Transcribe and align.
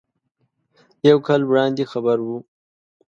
یو 1.09 1.17
کال 1.27 1.41
وړاندې 1.45 1.83
خبر 1.91 2.17
و. 2.21 2.27